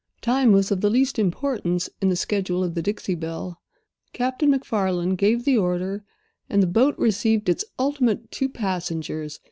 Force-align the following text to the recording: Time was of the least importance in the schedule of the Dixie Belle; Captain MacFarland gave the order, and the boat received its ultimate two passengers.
Time 0.21 0.51
was 0.51 0.71
of 0.71 0.81
the 0.81 0.89
least 0.89 1.19
importance 1.19 1.87
in 2.01 2.09
the 2.09 2.15
schedule 2.15 2.63
of 2.63 2.73
the 2.73 2.81
Dixie 2.81 3.13
Belle; 3.13 3.61
Captain 4.13 4.49
MacFarland 4.49 5.15
gave 5.17 5.45
the 5.45 5.59
order, 5.59 6.03
and 6.49 6.63
the 6.63 6.65
boat 6.65 6.97
received 6.97 7.47
its 7.47 7.63
ultimate 7.77 8.31
two 8.31 8.49
passengers. 8.49 9.39